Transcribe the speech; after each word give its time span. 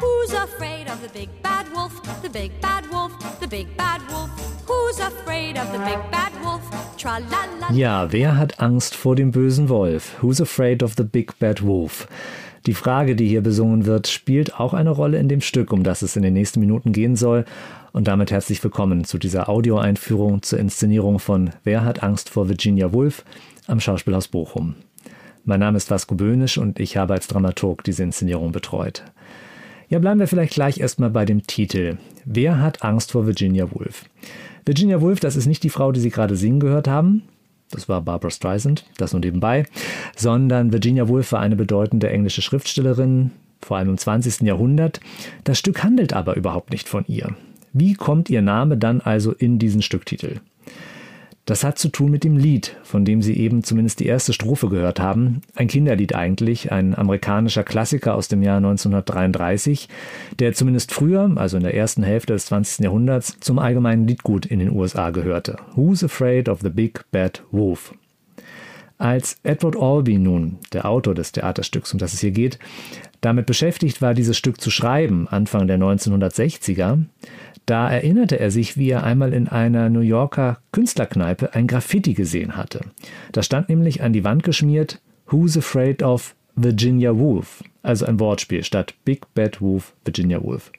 Who's 0.00 0.32
afraid 0.32 0.88
of 0.88 1.00
the 1.02 1.08
big 1.12 1.28
bad 1.42 1.66
wolf? 1.74 1.92
The 2.22 2.28
big 2.30 2.60
bad 2.60 2.90
wolf, 2.90 3.12
the 3.40 3.46
big 3.46 3.76
bad 3.76 4.00
wolf. 4.10 4.30
Who's 4.66 4.98
afraid 4.98 5.58
of 5.58 5.70
the 5.72 5.78
big 5.78 6.10
bad 6.10 6.32
wolf? 6.42 6.62
Tra 6.96 7.18
la 7.18 7.44
la. 7.60 7.70
Ja, 7.72 8.12
wer 8.12 8.36
hat 8.36 8.58
Angst 8.60 8.94
vor 8.94 9.14
dem 9.14 9.30
bösen 9.30 9.68
Wolf? 9.68 10.16
Who's 10.22 10.40
afraid 10.40 10.82
of 10.82 10.96
the 10.96 11.04
big 11.04 11.38
bad 11.38 11.62
wolf? 11.62 12.06
Die 12.66 12.74
Frage, 12.74 13.14
die 13.14 13.28
hier 13.28 13.42
besungen 13.42 13.86
wird, 13.86 14.08
spielt 14.08 14.58
auch 14.58 14.74
eine 14.74 14.90
Rolle 14.90 15.18
in 15.18 15.28
dem 15.28 15.40
Stück, 15.40 15.72
um 15.72 15.84
das 15.84 16.02
es 16.02 16.16
in 16.16 16.22
den 16.22 16.34
nächsten 16.34 16.58
Minuten 16.58 16.92
gehen 16.92 17.14
soll. 17.14 17.44
Und 17.92 18.08
damit 18.08 18.32
herzlich 18.32 18.62
willkommen 18.64 19.04
zu 19.04 19.18
dieser 19.18 19.48
Audioeinführung 19.48 20.42
zur 20.42 20.58
Inszenierung 20.58 21.20
von 21.20 21.50
Wer 21.62 21.84
hat 21.84 22.02
Angst 22.02 22.28
vor 22.28 22.48
Virginia 22.48 22.92
Woolf 22.92 23.24
am 23.68 23.78
Schauspielhaus 23.78 24.26
Bochum. 24.26 24.74
Mein 25.44 25.60
Name 25.60 25.76
ist 25.76 25.92
Vasco 25.92 26.16
Böhnisch 26.16 26.58
und 26.58 26.80
ich 26.80 26.96
habe 26.96 27.14
als 27.14 27.28
Dramaturg 27.28 27.84
diese 27.84 28.02
Inszenierung 28.02 28.50
betreut. 28.50 29.04
Ja, 29.88 30.00
bleiben 30.00 30.18
wir 30.18 30.26
vielleicht 30.26 30.54
gleich 30.54 30.80
erstmal 30.80 31.10
bei 31.10 31.24
dem 31.24 31.46
Titel. 31.46 31.98
Wer 32.24 32.60
hat 32.60 32.82
Angst 32.82 33.12
vor 33.12 33.26
Virginia 33.28 33.70
Woolf? 33.72 34.06
Virginia 34.64 35.00
Woolf, 35.00 35.20
das 35.20 35.36
ist 35.36 35.46
nicht 35.46 35.62
die 35.62 35.70
Frau, 35.70 35.92
die 35.92 36.00
Sie 36.00 36.10
gerade 36.10 36.34
singen 36.34 36.58
gehört 36.58 36.88
haben. 36.88 37.22
Das 37.70 37.88
war 37.88 38.00
Barbara 38.02 38.30
Streisand, 38.30 38.84
das 38.96 39.12
nur 39.12 39.20
nebenbei. 39.20 39.66
Sondern 40.16 40.72
Virginia 40.72 41.08
Woolf 41.08 41.32
war 41.32 41.40
eine 41.40 41.56
bedeutende 41.56 42.10
englische 42.10 42.42
Schriftstellerin, 42.42 43.32
vor 43.60 43.76
allem 43.76 43.90
im 43.90 43.98
20. 43.98 44.42
Jahrhundert. 44.42 45.00
Das 45.44 45.58
Stück 45.58 45.82
handelt 45.82 46.12
aber 46.12 46.36
überhaupt 46.36 46.70
nicht 46.70 46.88
von 46.88 47.04
ihr. 47.08 47.34
Wie 47.72 47.94
kommt 47.94 48.30
ihr 48.30 48.42
Name 48.42 48.76
dann 48.76 49.00
also 49.00 49.32
in 49.32 49.58
diesen 49.58 49.82
Stücktitel? 49.82 50.40
Das 51.46 51.62
hat 51.62 51.78
zu 51.78 51.90
tun 51.90 52.10
mit 52.10 52.24
dem 52.24 52.36
Lied, 52.36 52.76
von 52.82 53.04
dem 53.04 53.22
Sie 53.22 53.36
eben 53.38 53.62
zumindest 53.62 54.00
die 54.00 54.06
erste 54.06 54.32
Strophe 54.32 54.68
gehört 54.68 54.98
haben. 54.98 55.42
Ein 55.54 55.68
Kinderlied 55.68 56.12
eigentlich, 56.16 56.72
ein 56.72 56.92
amerikanischer 56.98 57.62
Klassiker 57.62 58.16
aus 58.16 58.26
dem 58.26 58.42
Jahr 58.42 58.56
1933, 58.56 59.88
der 60.40 60.54
zumindest 60.54 60.92
früher, 60.92 61.30
also 61.36 61.56
in 61.56 61.62
der 61.62 61.74
ersten 61.74 62.02
Hälfte 62.02 62.32
des 62.32 62.46
20. 62.46 62.80
Jahrhunderts, 62.80 63.38
zum 63.38 63.60
allgemeinen 63.60 64.08
Liedgut 64.08 64.44
in 64.44 64.58
den 64.58 64.72
USA 64.72 65.10
gehörte. 65.10 65.56
Who's 65.76 66.02
Afraid 66.02 66.48
of 66.48 66.62
the 66.62 66.68
Big 66.68 67.04
Bad 67.12 67.44
Wolf? 67.52 67.94
Als 68.98 69.38
Edward 69.44 69.76
Albee 69.76 70.18
nun, 70.18 70.58
der 70.72 70.86
Autor 70.86 71.14
des 71.14 71.30
Theaterstücks, 71.30 71.92
um 71.92 72.00
das 72.00 72.12
es 72.12 72.20
hier 72.20 72.32
geht, 72.32 72.58
damit 73.20 73.46
beschäftigt 73.46 74.02
war, 74.02 74.14
dieses 74.14 74.36
Stück 74.36 74.60
zu 74.60 74.70
schreiben, 74.70 75.28
Anfang 75.28 75.68
der 75.68 75.78
1960er, 75.78 77.04
da 77.66 77.90
erinnerte 77.90 78.38
er 78.38 78.50
sich, 78.50 78.76
wie 78.76 78.90
er 78.90 79.02
einmal 79.02 79.32
in 79.34 79.48
einer 79.48 79.90
New 79.90 80.00
Yorker 80.00 80.60
Künstlerkneipe 80.72 81.54
ein 81.54 81.66
Graffiti 81.66 82.14
gesehen 82.14 82.56
hatte. 82.56 82.80
Da 83.32 83.42
stand 83.42 83.68
nämlich 83.68 84.02
an 84.02 84.12
die 84.12 84.24
Wand 84.24 84.44
geschmiert 84.44 85.00
Who's 85.26 85.58
Afraid 85.58 86.02
of 86.02 86.36
Virginia 86.54 87.16
Woolf? 87.16 87.64
Also 87.82 88.06
ein 88.06 88.20
Wortspiel 88.20 88.62
statt 88.62 88.94
Big 89.04 89.32
Bad 89.34 89.60
Wolf, 89.60 89.92
Virginia 90.04 90.42
Woolf. 90.42 90.70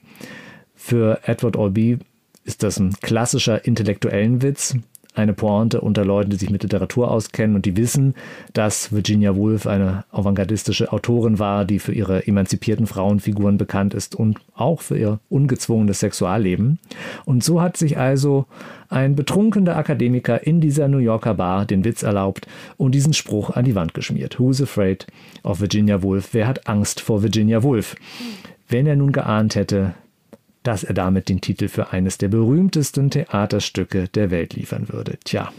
Für 0.74 1.20
Edward 1.24 1.58
Albee 1.58 1.98
ist 2.44 2.62
das 2.62 2.78
ein 2.78 2.94
klassischer 3.02 3.66
intellektuellen 3.66 4.40
Witz, 4.40 4.74
eine 5.18 5.34
Pointe 5.34 5.80
unter 5.80 6.04
Leuten, 6.04 6.30
die 6.30 6.36
sich 6.36 6.50
mit 6.50 6.62
Literatur 6.62 7.10
auskennen 7.10 7.56
und 7.56 7.66
die 7.66 7.76
wissen, 7.76 8.14
dass 8.52 8.92
Virginia 8.92 9.36
Woolf 9.36 9.66
eine 9.66 10.04
avantgardistische 10.10 10.92
Autorin 10.92 11.38
war, 11.38 11.64
die 11.64 11.78
für 11.78 11.92
ihre 11.92 12.26
emanzipierten 12.26 12.86
Frauenfiguren 12.86 13.58
bekannt 13.58 13.94
ist 13.94 14.14
und 14.14 14.38
auch 14.54 14.80
für 14.80 14.96
ihr 14.96 15.20
ungezwungenes 15.28 16.00
Sexualleben. 16.00 16.78
Und 17.24 17.44
so 17.44 17.60
hat 17.60 17.76
sich 17.76 17.98
also 17.98 18.46
ein 18.88 19.14
betrunkener 19.14 19.76
Akademiker 19.76 20.46
in 20.46 20.60
dieser 20.60 20.88
New 20.88 20.98
Yorker 20.98 21.34
Bar 21.34 21.66
den 21.66 21.84
Witz 21.84 22.02
erlaubt 22.02 22.46
und 22.76 22.94
diesen 22.94 23.12
Spruch 23.12 23.50
an 23.50 23.64
die 23.64 23.74
Wand 23.74 23.94
geschmiert. 23.94 24.38
Who's 24.38 24.62
afraid 24.62 25.06
of 25.42 25.60
Virginia 25.60 26.02
Woolf? 26.02 26.30
Wer 26.32 26.46
hat 26.46 26.68
Angst 26.68 27.00
vor 27.00 27.22
Virginia 27.22 27.62
Woolf? 27.62 27.96
Wenn 28.68 28.86
er 28.86 28.96
nun 28.96 29.12
geahnt 29.12 29.56
hätte, 29.56 29.94
dass 30.68 30.84
er 30.84 30.92
damit 30.92 31.30
den 31.30 31.40
Titel 31.40 31.66
für 31.66 31.94
eines 31.94 32.18
der 32.18 32.28
berühmtesten 32.28 33.08
Theaterstücke 33.08 34.06
der 34.08 34.30
Welt 34.30 34.52
liefern 34.52 34.90
würde. 34.90 35.16
Tja. 35.24 35.50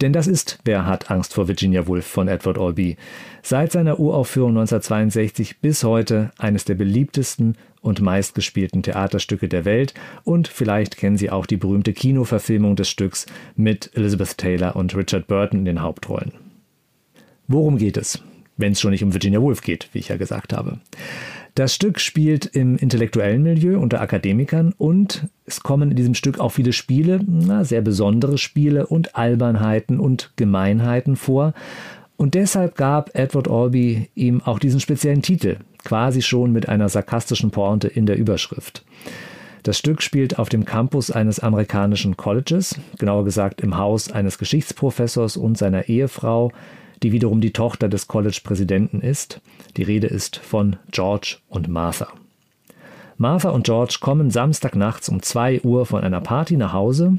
Denn 0.00 0.12
das 0.12 0.26
ist 0.26 0.58
Wer 0.64 0.84
hat 0.84 1.12
Angst 1.12 1.32
vor 1.32 1.46
Virginia 1.46 1.86
Woolf 1.86 2.04
von 2.04 2.26
Edward 2.26 2.58
Albee. 2.58 2.96
Seit 3.40 3.70
seiner 3.70 4.00
Uraufführung 4.00 4.50
1962 4.50 5.60
bis 5.60 5.84
heute 5.84 6.32
eines 6.38 6.64
der 6.64 6.74
beliebtesten 6.74 7.56
und 7.82 8.00
meistgespielten 8.00 8.82
Theaterstücke 8.82 9.46
der 9.46 9.64
Welt 9.64 9.94
und 10.24 10.48
vielleicht 10.48 10.96
kennen 10.96 11.18
Sie 11.18 11.30
auch 11.30 11.46
die 11.46 11.56
berühmte 11.56 11.92
Kinoverfilmung 11.92 12.74
des 12.74 12.88
Stücks 12.88 13.26
mit 13.54 13.92
Elizabeth 13.94 14.38
Taylor 14.38 14.74
und 14.74 14.96
Richard 14.96 15.28
Burton 15.28 15.60
in 15.60 15.66
den 15.66 15.82
Hauptrollen. 15.82 16.32
Worum 17.46 17.78
geht 17.78 17.96
es? 17.96 18.20
Wenn 18.56 18.72
es 18.72 18.80
schon 18.80 18.90
nicht 18.90 19.04
um 19.04 19.14
Virginia 19.14 19.40
Woolf 19.40 19.60
geht, 19.60 19.88
wie 19.92 20.00
ich 20.00 20.08
ja 20.08 20.16
gesagt 20.16 20.52
habe. 20.52 20.80
Das 21.58 21.74
Stück 21.74 21.98
spielt 21.98 22.46
im 22.46 22.76
intellektuellen 22.76 23.42
Milieu 23.42 23.80
unter 23.80 24.00
Akademikern 24.00 24.72
und 24.78 25.26
es 25.44 25.60
kommen 25.60 25.90
in 25.90 25.96
diesem 25.96 26.14
Stück 26.14 26.38
auch 26.38 26.50
viele 26.50 26.72
Spiele, 26.72 27.18
na, 27.26 27.64
sehr 27.64 27.80
besondere 27.80 28.38
Spiele 28.38 28.86
und 28.86 29.16
Albernheiten 29.16 29.98
und 29.98 30.30
Gemeinheiten 30.36 31.16
vor. 31.16 31.54
Und 32.16 32.34
deshalb 32.34 32.76
gab 32.76 33.12
Edward 33.16 33.50
Albee 33.50 34.08
ihm 34.14 34.40
auch 34.40 34.60
diesen 34.60 34.78
speziellen 34.78 35.20
Titel, 35.20 35.56
quasi 35.82 36.22
schon 36.22 36.52
mit 36.52 36.68
einer 36.68 36.88
sarkastischen 36.88 37.50
Pointe 37.50 37.88
in 37.88 38.06
der 38.06 38.18
Überschrift. 38.18 38.84
Das 39.64 39.78
Stück 39.78 40.00
spielt 40.00 40.38
auf 40.38 40.48
dem 40.48 40.64
Campus 40.64 41.10
eines 41.10 41.40
amerikanischen 41.40 42.16
Colleges, 42.16 42.78
genauer 43.00 43.24
gesagt 43.24 43.62
im 43.62 43.76
Haus 43.76 44.12
eines 44.12 44.38
Geschichtsprofessors 44.38 45.36
und 45.36 45.58
seiner 45.58 45.88
Ehefrau, 45.88 46.52
die 47.02 47.12
wiederum 47.12 47.40
die 47.40 47.52
Tochter 47.52 47.88
des 47.88 48.08
College-Präsidenten 48.08 49.00
ist. 49.00 49.40
Die 49.76 49.82
Rede 49.82 50.06
ist 50.06 50.36
von 50.36 50.76
George 50.90 51.36
und 51.48 51.68
Martha. 51.68 52.08
Martha 53.16 53.50
und 53.50 53.64
George 53.64 53.98
kommen 54.00 54.30
Samstagnachts 54.30 55.08
um 55.08 55.22
2 55.22 55.62
Uhr 55.62 55.86
von 55.86 56.04
einer 56.04 56.20
Party 56.20 56.56
nach 56.56 56.72
Hause. 56.72 57.18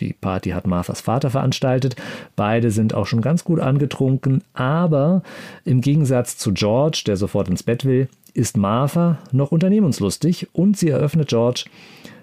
Die 0.00 0.12
Party 0.12 0.50
hat 0.50 0.66
Marthas 0.66 1.00
Vater 1.00 1.30
veranstaltet. 1.30 1.94
Beide 2.34 2.70
sind 2.70 2.94
auch 2.94 3.06
schon 3.06 3.20
ganz 3.20 3.44
gut 3.44 3.60
angetrunken, 3.60 4.42
aber 4.54 5.22
im 5.64 5.82
Gegensatz 5.82 6.36
zu 6.36 6.52
George, 6.52 7.02
der 7.06 7.16
sofort 7.16 7.48
ins 7.48 7.62
Bett 7.62 7.84
will, 7.84 8.08
ist 8.34 8.56
Martha 8.56 9.18
noch 9.32 9.52
unternehmenslustig 9.52 10.48
und 10.52 10.76
sie 10.76 10.88
eröffnet 10.88 11.28
George, 11.28 11.64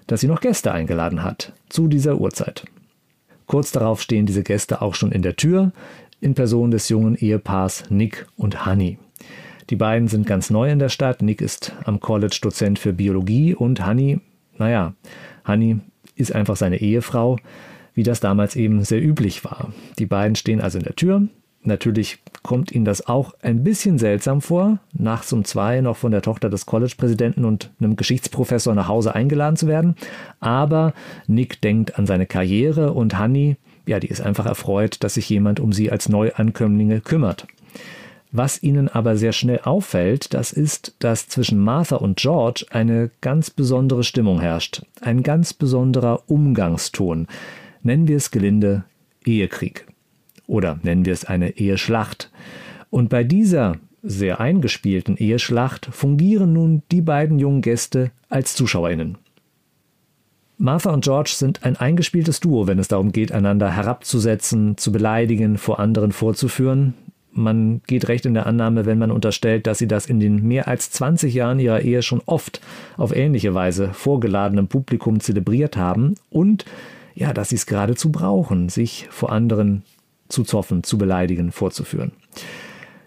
dass 0.06 0.20
sie 0.20 0.26
noch 0.26 0.40
Gäste 0.40 0.72
eingeladen 0.72 1.22
hat 1.22 1.52
zu 1.68 1.86
dieser 1.86 2.18
Uhrzeit. 2.18 2.64
Kurz 3.46 3.72
darauf 3.72 4.02
stehen 4.02 4.26
diese 4.26 4.42
Gäste 4.42 4.82
auch 4.82 4.94
schon 4.94 5.12
in 5.12 5.22
der 5.22 5.36
Tür 5.36 5.72
in 6.20 6.34
Person 6.34 6.70
des 6.70 6.88
jungen 6.88 7.16
Ehepaars 7.16 7.84
Nick 7.90 8.26
und 8.36 8.66
Honey. 8.66 8.98
Die 9.70 9.76
beiden 9.76 10.08
sind 10.08 10.26
ganz 10.26 10.50
neu 10.50 10.70
in 10.70 10.78
der 10.78 10.88
Stadt. 10.88 11.22
Nick 11.22 11.40
ist 11.40 11.74
am 11.84 12.00
College 12.00 12.38
Dozent 12.40 12.78
für 12.78 12.92
Biologie 12.92 13.54
und 13.54 13.86
Honey, 13.86 14.20
naja, 14.56 14.94
Honey 15.46 15.78
ist 16.16 16.34
einfach 16.34 16.56
seine 16.56 16.80
Ehefrau, 16.80 17.38
wie 17.94 18.02
das 18.02 18.20
damals 18.20 18.56
eben 18.56 18.82
sehr 18.84 19.02
üblich 19.02 19.44
war. 19.44 19.72
Die 19.98 20.06
beiden 20.06 20.36
stehen 20.36 20.60
also 20.60 20.78
in 20.78 20.84
der 20.84 20.96
Tür. 20.96 21.28
Natürlich 21.62 22.18
kommt 22.42 22.72
ihnen 22.72 22.84
das 22.84 23.06
auch 23.06 23.34
ein 23.42 23.64
bisschen 23.64 23.98
seltsam 23.98 24.40
vor, 24.40 24.78
nachts 24.92 25.32
um 25.32 25.44
zwei 25.44 25.80
noch 25.80 25.96
von 25.96 26.12
der 26.12 26.22
Tochter 26.22 26.48
des 26.48 26.66
College-Präsidenten 26.66 27.44
und 27.44 27.72
einem 27.80 27.96
Geschichtsprofessor 27.96 28.74
nach 28.74 28.88
Hause 28.88 29.14
eingeladen 29.14 29.56
zu 29.56 29.66
werden. 29.66 29.96
Aber 30.40 30.94
Nick 31.26 31.60
denkt 31.60 31.98
an 31.98 32.06
seine 32.06 32.26
Karriere 32.26 32.92
und 32.92 33.18
Honey 33.18 33.56
ja, 33.88 33.98
die 33.98 34.08
ist 34.08 34.20
einfach 34.20 34.46
erfreut, 34.46 35.02
dass 35.02 35.14
sich 35.14 35.28
jemand 35.28 35.60
um 35.60 35.72
sie 35.72 35.90
als 35.90 36.08
Neuankömmlinge 36.08 37.00
kümmert. 37.00 37.46
Was 38.30 38.62
ihnen 38.62 38.88
aber 38.88 39.16
sehr 39.16 39.32
schnell 39.32 39.60
auffällt, 39.60 40.34
das 40.34 40.52
ist, 40.52 40.94
dass 40.98 41.28
zwischen 41.28 41.58
Martha 41.58 41.96
und 41.96 42.18
George 42.18 42.66
eine 42.70 43.10
ganz 43.22 43.50
besondere 43.50 44.04
Stimmung 44.04 44.40
herrscht, 44.40 44.82
ein 45.00 45.22
ganz 45.22 45.54
besonderer 45.54 46.24
Umgangston. 46.26 47.26
Nennen 47.82 48.06
wir 48.06 48.18
es 48.18 48.30
gelinde 48.30 48.84
Ehekrieg. 49.24 49.86
Oder 50.46 50.78
nennen 50.82 51.06
wir 51.06 51.14
es 51.14 51.24
eine 51.24 51.56
Eheschlacht. 51.56 52.30
Und 52.90 53.08
bei 53.08 53.24
dieser 53.24 53.76
sehr 54.02 54.40
eingespielten 54.40 55.16
Eheschlacht 55.16 55.86
fungieren 55.86 56.52
nun 56.52 56.82
die 56.92 57.00
beiden 57.00 57.38
jungen 57.38 57.62
Gäste 57.62 58.10
als 58.28 58.54
Zuschauerinnen. 58.54 59.16
Martha 60.60 60.90
und 60.90 61.04
George 61.04 61.30
sind 61.32 61.64
ein 61.64 61.76
eingespieltes 61.76 62.40
Duo, 62.40 62.66
wenn 62.66 62.80
es 62.80 62.88
darum 62.88 63.12
geht, 63.12 63.30
einander 63.30 63.70
herabzusetzen, 63.70 64.76
zu 64.76 64.90
beleidigen, 64.90 65.56
vor 65.56 65.78
anderen 65.78 66.10
vorzuführen. 66.10 66.94
Man 67.30 67.80
geht 67.86 68.08
recht 68.08 68.26
in 68.26 68.34
der 68.34 68.46
Annahme, 68.46 68.84
wenn 68.84 68.98
man 68.98 69.12
unterstellt, 69.12 69.68
dass 69.68 69.78
sie 69.78 69.86
das 69.86 70.06
in 70.06 70.18
den 70.18 70.42
mehr 70.42 70.66
als 70.66 70.90
20 70.90 71.32
Jahren 71.32 71.60
ihrer 71.60 71.82
Ehe 71.82 72.02
schon 72.02 72.20
oft 72.26 72.60
auf 72.96 73.14
ähnliche 73.14 73.54
Weise 73.54 73.90
vorgeladenem 73.92 74.66
Publikum 74.66 75.20
zelebriert 75.20 75.76
haben 75.76 76.16
und 76.28 76.64
ja, 77.14 77.32
dass 77.32 77.50
sie 77.50 77.56
es 77.56 77.66
geradezu 77.66 78.10
brauchen, 78.10 78.68
sich 78.68 79.06
vor 79.10 79.30
anderen 79.30 79.84
zu 80.28 80.42
zoffen, 80.42 80.82
zu 80.82 80.98
beleidigen, 80.98 81.52
vorzuführen. 81.52 82.10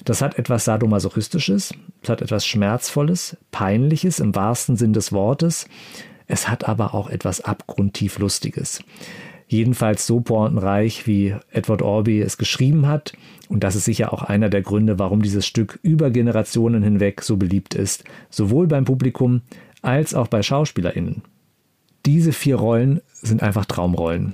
Das 0.06 0.22
hat 0.22 0.40
etwas 0.40 0.66
Sadomasochistisches, 0.66 1.74
es 2.02 2.10
hat 2.10 2.22
etwas 2.22 2.46
Schmerzvolles, 2.46 3.38
Peinliches 3.52 4.20
im 4.20 4.34
wahrsten 4.36 4.78
Sinn 4.78 4.94
des 4.94 5.12
Wortes. 5.12 5.68
Es 6.32 6.48
hat 6.48 6.66
aber 6.70 6.94
auch 6.96 7.10
etwas 7.10 7.42
abgrundtief 7.42 8.18
Lustiges. 8.18 8.82
Jedenfalls 9.48 10.08
so 10.08 10.22
pointenreich, 10.22 11.06
wie 11.06 11.36
Edward 11.52 11.82
Orby 11.82 12.22
es 12.22 12.38
geschrieben 12.38 12.88
hat. 12.88 13.12
Und 13.50 13.66
das 13.66 13.76
ist 13.76 13.84
sicher 13.84 14.14
auch 14.14 14.24
einer 14.24 14.48
der 14.48 14.62
Gründe, 14.62 14.98
warum 14.98 15.22
dieses 15.22 15.46
Stück 15.46 15.78
über 15.84 16.10
Generationen 16.10 16.84
hinweg 16.84 17.22
so 17.22 17.36
beliebt 17.36 17.76
ist, 17.76 18.06
sowohl 18.30 18.68
beim 18.68 18.86
Publikum 18.86 19.42
als 19.82 20.14
auch 20.14 20.28
bei 20.28 20.42
SchauspielerInnen. 20.42 21.22
Diese 22.06 22.32
vier 22.32 22.56
Rollen 22.56 23.02
sind 23.12 23.44
einfach 23.44 23.66
Traumrollen. 23.66 24.34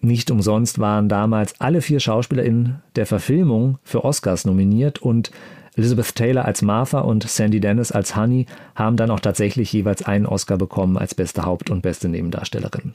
Nicht 0.00 0.32
umsonst 0.32 0.80
waren 0.80 1.08
damals 1.08 1.60
alle 1.60 1.80
vier 1.80 2.00
SchauspielerInnen 2.00 2.82
der 2.96 3.06
Verfilmung 3.06 3.78
für 3.84 4.04
Oscars 4.04 4.46
nominiert 4.46 4.98
und 4.98 5.30
Elizabeth 5.80 6.14
Taylor 6.14 6.44
als 6.44 6.60
Martha 6.60 7.00
und 7.00 7.26
Sandy 7.26 7.58
Dennis 7.58 7.90
als 7.90 8.14
Honey 8.14 8.44
haben 8.74 8.98
dann 8.98 9.10
auch 9.10 9.20
tatsächlich 9.20 9.72
jeweils 9.72 10.02
einen 10.02 10.26
Oscar 10.26 10.58
bekommen 10.58 10.98
als 10.98 11.14
beste 11.14 11.46
Haupt- 11.46 11.70
und 11.70 11.80
beste 11.80 12.10
Nebendarstellerin. 12.10 12.92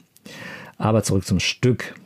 Aber 0.78 1.02
zurück 1.02 1.24
zum 1.24 1.40
Stück. 1.40 1.96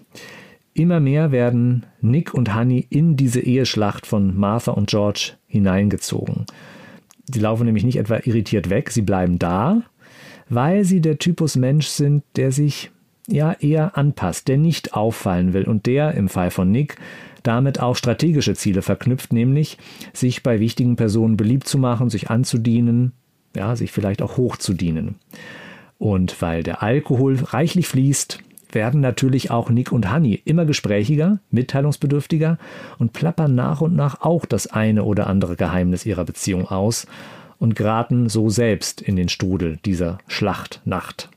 Immer 0.73 0.99
mehr 0.99 1.33
werden 1.33 1.85
Nick 2.01 2.33
und 2.33 2.55
Honey 2.55 2.87
in 2.89 3.17
diese 3.17 3.41
Eheschlacht 3.41 4.07
von 4.07 4.35
Martha 4.39 4.73
und 4.73 4.89
George 4.89 5.33
hineingezogen. 5.47 6.47
Sie 7.31 7.41
laufen 7.41 7.67
nämlich 7.67 7.85
nicht 7.85 7.99
etwa 7.99 8.19
irritiert 8.25 8.71
weg, 8.71 8.91
sie 8.91 9.03
bleiben 9.03 9.39
da, 9.39 9.83
weil 10.49 10.85
sie 10.85 11.03
der 11.03 11.19
Typus 11.19 11.57
Mensch 11.57 11.89
sind, 11.89 12.25
der 12.37 12.53
sich 12.53 12.91
ja 13.33 13.53
eher 13.53 13.97
anpasst, 13.97 14.49
der 14.49 14.59
nicht 14.59 14.95
auffallen 14.95 15.53
will 15.53 15.65
und 15.65 15.87
der 15.87 16.15
im 16.15 16.29
Fall 16.29 16.51
von 16.51 16.71
Nick 16.71 16.97
damit 17.43 17.81
auch 17.81 17.97
strategische 17.97 18.55
Ziele 18.55 18.83
verknüpft, 18.83 19.33
nämlich 19.33 19.79
sich 20.13 20.43
bei 20.43 20.61
wichtigen 20.61 20.97
Personen 20.97 21.37
beliebt 21.37 21.67
zu 21.67 21.79
machen, 21.79 22.11
sich 22.11 22.31
anzudienen, 22.31 23.13
ja, 23.57 23.77
sich 23.77 23.93
vielleicht 23.93 24.23
auch 24.23 24.37
hochzudienen. 24.37 25.17
Und 25.99 26.41
weil 26.41 26.63
der 26.63 26.83
Alkohol 26.83 27.37
reichlich 27.43 27.89
fließt, 27.89 28.41
werden 28.73 29.01
natürlich 29.01 29.51
auch 29.51 29.69
Nick 29.69 29.91
und 29.91 30.13
Honey 30.13 30.41
immer 30.45 30.65
gesprächiger, 30.65 31.41
mitteilungsbedürftiger 31.51 32.59
und 32.99 33.13
plappern 33.13 33.55
nach 33.55 33.81
und 33.81 33.97
nach 33.97 34.21
auch 34.21 34.47
das 34.47 34.69
eine 34.69 35.05
oder 35.05 35.27
andere 35.27 35.57
Geheimnis 35.57 36.07
ihrer 36.07 36.25
Beziehung 36.25 36.69
aus 36.69 37.07
und 37.59 37.75
geraten 37.75 38.29
so 38.29 38.49
selbst 38.49 39.03
in 39.03 39.17
den 39.17 39.29
Strudel 39.29 39.79
dieser 39.85 40.19
Schlachtnacht. 40.29 41.29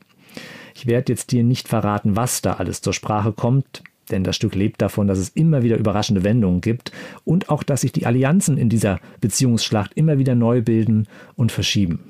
Ich 0.74 0.86
werde 0.86 1.12
jetzt 1.12 1.30
dir 1.30 1.44
nicht 1.44 1.68
verraten, 1.68 2.16
was 2.16 2.42
da 2.42 2.54
alles 2.54 2.82
zur 2.82 2.92
Sprache 2.92 3.32
kommt, 3.32 3.82
denn 4.10 4.24
das 4.24 4.36
Stück 4.36 4.54
lebt 4.54 4.82
davon, 4.82 5.06
dass 5.06 5.18
es 5.18 5.30
immer 5.30 5.62
wieder 5.62 5.78
überraschende 5.78 6.24
Wendungen 6.24 6.60
gibt 6.60 6.92
und 7.24 7.48
auch, 7.48 7.62
dass 7.62 7.82
sich 7.82 7.92
die 7.92 8.06
Allianzen 8.06 8.58
in 8.58 8.68
dieser 8.68 9.00
Beziehungsschlacht 9.20 9.92
immer 9.94 10.18
wieder 10.18 10.34
neu 10.34 10.62
bilden 10.62 11.06
und 11.36 11.52
verschieben. 11.52 12.00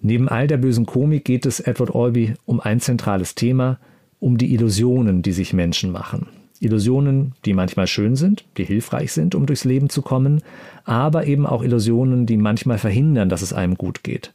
Neben 0.00 0.28
all 0.28 0.46
der 0.46 0.58
bösen 0.58 0.86
Komik 0.86 1.24
geht 1.24 1.46
es 1.46 1.60
Edward 1.60 1.94
Albee 1.94 2.34
um 2.44 2.60
ein 2.60 2.80
zentrales 2.80 3.34
Thema, 3.34 3.78
um 4.20 4.36
die 4.38 4.52
Illusionen, 4.52 5.22
die 5.22 5.32
sich 5.32 5.52
Menschen 5.52 5.90
machen. 5.90 6.28
Illusionen, 6.60 7.32
die 7.44 7.54
manchmal 7.54 7.88
schön 7.88 8.14
sind, 8.14 8.44
die 8.56 8.64
hilfreich 8.64 9.12
sind, 9.12 9.34
um 9.34 9.46
durchs 9.46 9.64
Leben 9.64 9.88
zu 9.88 10.02
kommen, 10.02 10.42
aber 10.84 11.26
eben 11.26 11.46
auch 11.46 11.64
Illusionen, 11.64 12.26
die 12.26 12.36
manchmal 12.36 12.78
verhindern, 12.78 13.28
dass 13.28 13.42
es 13.42 13.52
einem 13.52 13.76
gut 13.76 14.04
geht. 14.04 14.32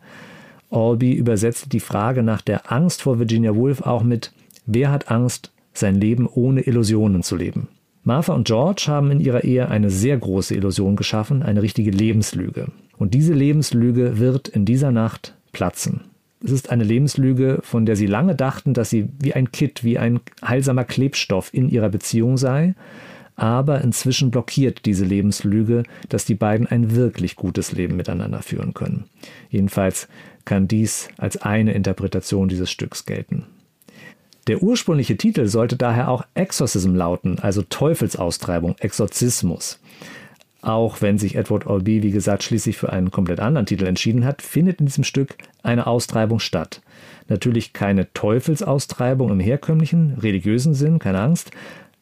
Albee 0.69 1.13
übersetzt 1.13 1.71
die 1.73 1.79
Frage 1.79 2.23
nach 2.23 2.41
der 2.41 2.71
Angst 2.71 3.01
vor 3.01 3.19
Virginia 3.19 3.55
Woolf 3.55 3.81
auch 3.81 4.03
mit 4.03 4.33
Wer 4.65 4.91
hat 4.91 5.09
Angst, 5.09 5.51
sein 5.73 5.95
Leben 5.95 6.27
ohne 6.27 6.61
Illusionen 6.61 7.23
zu 7.23 7.35
leben? 7.35 7.69
Martha 8.03 8.33
und 8.33 8.47
George 8.47 8.85
haben 8.87 9.11
in 9.11 9.19
ihrer 9.19 9.43
Ehe 9.43 9.69
eine 9.69 9.89
sehr 9.89 10.17
große 10.17 10.55
Illusion 10.55 10.95
geschaffen, 10.95 11.43
eine 11.43 11.61
richtige 11.61 11.91
Lebenslüge. 11.91 12.67
Und 12.97 13.13
diese 13.13 13.33
Lebenslüge 13.33 14.17
wird 14.17 14.47
in 14.47 14.65
dieser 14.65 14.91
Nacht 14.91 15.35
platzen. 15.51 16.01
Es 16.43 16.51
ist 16.51 16.69
eine 16.69 16.83
Lebenslüge, 16.83 17.59
von 17.63 17.85
der 17.85 17.95
sie 17.95 18.05
lange 18.05 18.35
dachten, 18.35 18.73
dass 18.73 18.89
sie 18.89 19.09
wie 19.19 19.33
ein 19.33 19.51
Kit, 19.51 19.83
wie 19.83 19.97
ein 19.97 20.19
heilsamer 20.45 20.83
Klebstoff 20.83 21.53
in 21.53 21.69
ihrer 21.69 21.89
Beziehung 21.89 22.37
sei. 22.37 22.75
Aber 23.37 23.81
inzwischen 23.81 24.31
blockiert 24.31 24.85
diese 24.85 25.05
Lebenslüge, 25.05 25.83
dass 26.09 26.25
die 26.25 26.35
beiden 26.35 26.67
ein 26.67 26.95
wirklich 26.95 27.35
gutes 27.35 27.71
Leben 27.71 27.95
miteinander 27.95 28.41
führen 28.41 28.73
können. 28.73 29.05
Jedenfalls 29.49 30.09
kann 30.43 30.67
dies 30.67 31.07
als 31.17 31.37
eine 31.37 31.73
Interpretation 31.73 32.49
dieses 32.49 32.71
Stücks 32.71 33.05
gelten. 33.05 33.45
Der 34.47 34.63
ursprüngliche 34.63 35.17
Titel 35.17 35.45
sollte 35.47 35.75
daher 35.75 36.09
auch 36.09 36.25
Exorcism 36.33 36.95
lauten, 36.95 37.37
also 37.39 37.61
Teufelsaustreibung, 37.61 38.75
Exorzismus. 38.79 39.79
Auch 40.61 41.01
wenn 41.01 41.19
sich 41.19 41.35
Edward 41.35 41.67
Albee, 41.67 42.01
wie 42.01 42.11
gesagt, 42.11 42.43
schließlich 42.43 42.77
für 42.77 42.91
einen 42.91 43.11
komplett 43.11 43.39
anderen 43.39 43.67
Titel 43.67 43.85
entschieden 43.85 44.25
hat, 44.25 44.41
findet 44.41 44.79
in 44.79 44.87
diesem 44.87 45.03
Stück 45.03 45.35
eine 45.61 45.85
Austreibung 45.85 46.39
statt. 46.39 46.81
Natürlich 47.27 47.73
keine 47.73 48.11
Teufelsaustreibung 48.13 49.29
im 49.29 49.39
herkömmlichen, 49.39 50.13
religiösen 50.13 50.73
Sinn, 50.73 50.97
keine 50.97 51.19
Angst, 51.19 51.51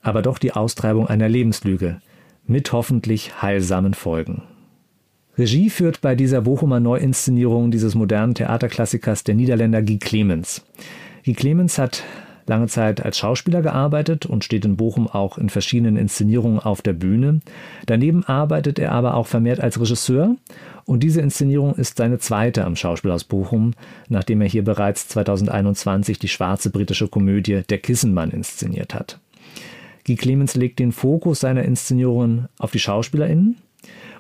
aber 0.06 0.22
doch 0.22 0.38
die 0.38 0.54
Austreibung 0.54 1.08
einer 1.08 1.28
Lebenslüge 1.28 2.00
mit 2.46 2.72
hoffentlich 2.72 3.42
heilsamen 3.42 3.96
Folgen. 3.96 4.44
Regie 5.36 5.72
führt 5.72 6.00
bei 6.00 6.16
dieser 6.16 6.42
Bochumer 6.42 6.80
Neuinszenierung 6.80 7.72
dieses 7.72 7.96
modernen 7.96 8.36
Theaterklassikers 8.36 9.24
der 9.24 9.34
Niederländer 9.34 9.82
Guy 9.82 9.98
Clemens. 9.98 10.64
Guy 11.26 11.34
Clemens 11.34 11.80
hat 11.80 12.04
lange 12.46 12.68
Zeit 12.68 13.04
als 13.04 13.18
Schauspieler 13.18 13.64
gearbeitet 13.64 14.28
und 14.28 14.44
steht 14.44 14.64
in 14.64 14.78
Bochum 14.78 15.08
auch 15.08 15.40
in 15.40 15.50
verschiedenen 15.50 15.98
Inszenierungen 15.98 16.60
auf 16.60 16.84
der 16.84 16.94
Bühne. 16.94 17.42
Daneben 17.88 18.24
arbeitet 18.26 18.78
er 18.78 18.92
aber 18.92 19.16
auch 19.16 19.26
vermehrt 19.26 19.60
als 19.60 19.82
Regisseur 19.82 20.36
und 20.86 21.02
diese 21.02 21.22
Inszenierung 21.22 21.74
ist 21.74 21.98
seine 21.98 22.20
zweite 22.20 22.64
am 22.64 22.76
Schauspielhaus 22.76 23.24
Bochum, 23.24 23.74
nachdem 24.08 24.42
er 24.42 24.48
hier 24.48 24.64
bereits 24.64 25.08
2021 25.08 26.20
die 26.20 26.28
schwarze 26.28 26.70
britische 26.70 27.08
Komödie 27.08 27.64
Der 27.68 27.80
Kissenmann 27.80 28.30
inszeniert 28.30 28.94
hat. 28.94 29.20
Guy 30.06 30.16
Clemens 30.16 30.56
legt 30.56 30.80
den 30.80 30.92
Fokus 30.92 31.40
seiner 31.40 31.64
Inszenierungen 31.64 32.48
auf 32.60 32.72
die 32.72 32.80
SchauspielerInnen. 32.80 33.58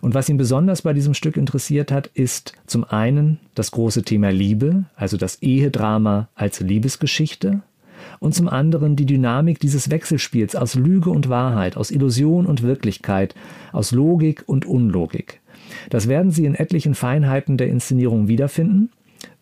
Und 0.02 0.14
was 0.14 0.30
ihn 0.30 0.38
besonders 0.38 0.82
bei 0.82 0.94
diesem 0.94 1.14
Stück 1.14 1.38
interessiert 1.38 1.92
hat, 1.92 2.08
ist 2.08 2.54
zum 2.68 2.84
einen 2.84 3.40
das 3.56 3.72
große 3.72 4.04
Thema 4.04 4.32
Liebe, 4.32 4.86
also 4.96 5.18
das 5.18 5.42
Ehedrama 5.42 6.30
als 6.36 6.60
Liebesgeschichte, 6.60 7.62
und 8.20 8.36
zum 8.36 8.48
anderen 8.48 8.96
die 8.96 9.06
Dynamik 9.06 9.60
dieses 9.60 9.90
Wechselspiels 9.90 10.56
aus 10.56 10.76
Lüge 10.76 11.10
und 11.10 11.30
Wahrheit, 11.30 11.78
aus 11.78 11.92
Illusion 11.92 12.46
und 12.46 12.62
Wirklichkeit, 12.62 13.34
aus 13.72 13.92
Logik 13.92 14.44
und 14.46 14.66
Unlogik. 14.66 15.42
Das 15.90 16.08
werden 16.08 16.32
Sie 16.32 16.46
in 16.46 16.56
etlichen 16.56 16.94
Feinheiten 16.94 17.58
der 17.58 17.68
Inszenierung 17.68 18.28
wiederfinden 18.28 18.92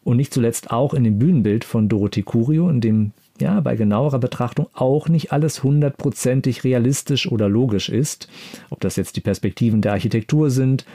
und 0.03 0.17
nicht 0.17 0.33
zuletzt 0.33 0.71
auch 0.71 0.93
in 0.93 1.03
dem 1.03 1.19
Bühnenbild 1.19 1.65
von 1.65 1.89
Dorothee 1.89 2.23
Curio, 2.23 2.69
in 2.69 2.81
dem 2.81 3.11
ja 3.43 3.59
bei 3.59 3.75
genauerer 3.75 4.19
Betrachtung 4.19 4.67
auch 4.73 5.07
nicht 5.07 5.31
alles 5.31 5.63
hundertprozentig 5.63 6.63
realistisch 6.63 7.31
oder 7.31 7.47
logisch 7.47 7.89
ist, 7.89 8.27
ob 8.69 8.79
das 8.81 8.95
jetzt 8.95 9.15
die 9.15 9.21
Perspektiven 9.21 9.81
der 9.81 9.93
Architektur 9.93 10.49
sind 10.49 10.85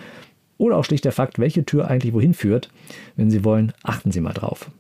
oder 0.57 0.77
auch 0.77 0.85
schlicht 0.85 1.05
der 1.05 1.13
Fakt, 1.13 1.39
welche 1.39 1.65
Tür 1.65 1.89
eigentlich 1.89 2.13
wohin 2.13 2.35
führt. 2.35 2.69
Wenn 3.15 3.31
Sie 3.31 3.45
wollen, 3.45 3.73
achten 3.83 4.11
Sie 4.11 4.21
mal 4.21 4.33
drauf 4.33 4.71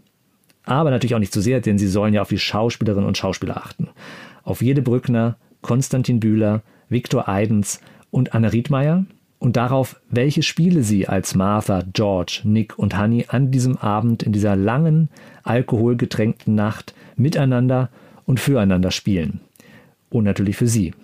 aber 0.68 0.90
natürlich 0.90 1.14
auch 1.14 1.20
nicht 1.20 1.32
zu 1.32 1.40
sehr, 1.40 1.60
denn 1.60 1.78
sie 1.78 1.88
sollen 1.88 2.14
ja 2.14 2.22
auf 2.22 2.28
die 2.28 2.38
Schauspielerinnen 2.38 3.06
und 3.06 3.16
Schauspieler 3.16 3.56
achten. 3.56 3.88
Auf 4.44 4.62
Jede 4.62 4.82
Brückner, 4.82 5.36
Konstantin 5.62 6.20
Bühler, 6.20 6.62
Viktor 6.88 7.28
Eidens 7.28 7.80
und 8.10 8.34
Anna 8.34 8.48
Riedmeier 8.48 9.04
und 9.38 9.56
darauf, 9.56 10.00
welche 10.10 10.42
Spiele 10.42 10.82
sie 10.82 11.08
als 11.08 11.34
Martha, 11.34 11.82
George, 11.92 12.40
Nick 12.44 12.78
und 12.78 12.98
Honey 12.98 13.26
an 13.28 13.50
diesem 13.50 13.76
Abend 13.76 14.22
in 14.22 14.32
dieser 14.32 14.56
langen, 14.56 15.08
alkoholgetränkten 15.42 16.54
Nacht 16.54 16.94
miteinander 17.18 17.90
und 18.24 18.40
füreinander 18.40 18.90
spielen. 18.90 19.40
Und 20.10 20.24
natürlich 20.24 20.56
für 20.56 20.66
sie. 20.66 20.94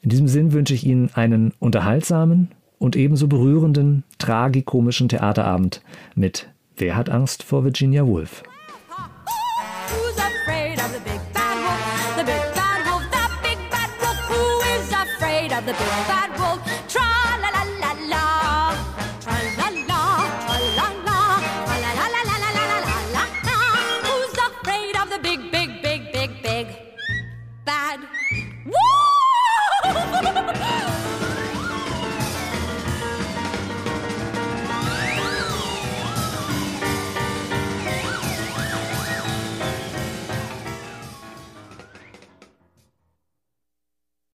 In 0.00 0.10
diesem 0.10 0.28
Sinn 0.28 0.52
wünsche 0.52 0.74
ich 0.74 0.86
Ihnen 0.86 1.10
einen 1.14 1.52
unterhaltsamen 1.58 2.48
und 2.78 2.96
ebenso 2.96 3.28
berührenden, 3.28 4.04
tragikomischen 4.18 5.08
Theaterabend 5.08 5.82
mit 6.14 6.48
Wer 6.76 6.96
hat 6.96 7.08
Angst 7.08 7.42
vor 7.42 7.64
Virginia 7.64 8.06
Woolf? 8.06 8.42